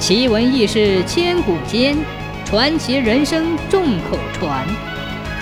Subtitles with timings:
[0.00, 1.94] 奇闻异事千古间，
[2.46, 4.66] 传奇人生众口传。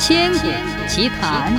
[0.01, 0.49] 千古
[0.89, 1.57] 奇谈。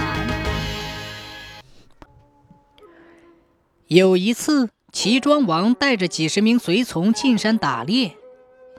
[3.88, 8.18] 有一次，齐庄王带着几十名随从进山打猎，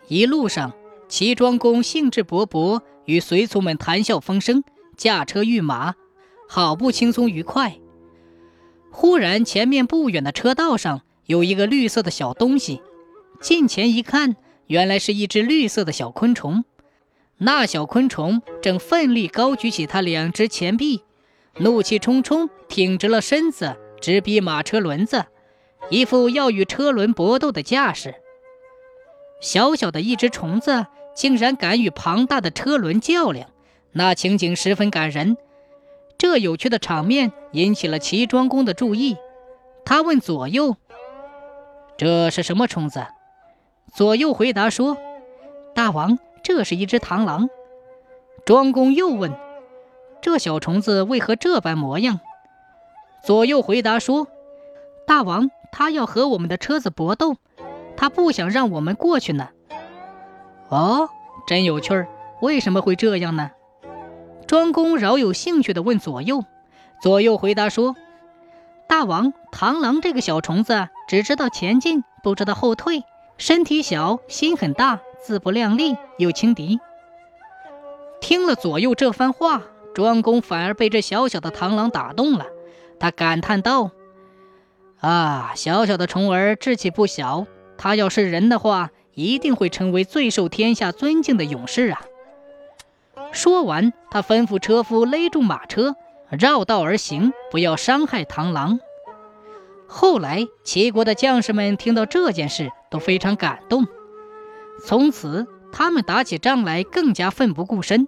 [0.07, 0.75] 一路上，
[1.09, 4.63] 齐庄公兴致勃勃，与随从们谈笑风生，
[4.99, 5.95] 驾车御马，
[6.47, 7.79] 好不轻松愉快。
[8.91, 12.83] 忽然，前面不远的车道上有一个绿色的小东西。
[13.41, 14.37] 近前一看，
[14.67, 16.65] 原来是一只绿色的小昆虫。
[17.39, 21.05] 那小昆虫正奋力高举起它两只前臂，
[21.57, 25.25] 怒气冲冲，挺直了身子，直逼马车轮子，
[25.89, 28.15] 一副要与车轮搏斗的架势。
[29.41, 33.49] 小小的一只虫子，竟然敢与庞大的车轮较量，
[33.93, 35.39] 那情景十分感人。
[36.19, 39.17] 这有趣的场面引起了齐庄公的注意，
[39.87, 40.77] 他问左右
[41.97, 43.07] ：“这是什么虫子？”
[43.93, 44.97] 左右回答说
[45.75, 47.49] ：“大王，这是一只螳螂。”
[48.47, 49.33] 庄公又问
[50.23, 52.21] ：“这小虫子为何这般模样？”
[53.23, 54.29] 左右回答说
[55.07, 57.37] ：“大王，他要和我们的车子搏斗，
[57.97, 59.49] 他不想让我们过去呢。”
[60.71, 61.09] 哦，
[61.47, 62.09] 真有趣儿，
[62.41, 63.51] 为什么会这样呢？
[64.47, 66.45] 庄公饶有兴趣地问左右。
[67.03, 67.97] 左右回答说
[68.87, 73.05] ：“大王，螳螂这个小虫子只知道前进，不知道后退。”
[73.41, 76.79] 身体小，心很大，自不量力，又轻敌。
[78.21, 79.63] 听了左右这番话，
[79.95, 82.45] 庄公反而被这小小的螳螂打动了。
[82.99, 83.93] 他感叹道
[85.01, 87.47] ：“啊，小小的虫儿志气不小，
[87.79, 92.03] 他要是人的话，一定会成为最受天下尊敬的勇士啊！”
[93.33, 95.97] 说完，他吩咐车夫勒住马车，
[96.29, 98.81] 绕道而行，不要伤害螳螂。
[99.93, 103.89] 后来，齐国的将士们听到这件事都非常感动。
[104.87, 108.07] 从此，他们打起仗来更加奋不顾身，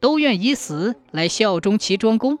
[0.00, 2.38] 都愿以死来效忠齐庄公。